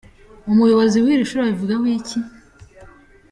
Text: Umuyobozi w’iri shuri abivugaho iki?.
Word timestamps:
Umuyobozi 0.51 0.97
w’iri 1.03 1.25
shuri 1.29 1.41
abivugaho 1.43 1.85
iki?. 1.97 2.17